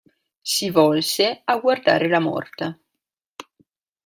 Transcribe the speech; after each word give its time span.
Si 0.53 0.71
volse 0.71 1.41
a 1.43 1.57
guardare 1.57 2.07
la 2.09 2.19
morta. 2.19 2.75